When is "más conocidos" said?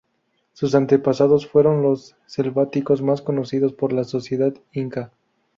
3.03-3.71